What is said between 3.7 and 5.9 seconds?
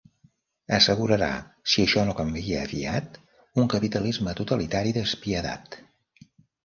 capitalisme totalitari despiadat.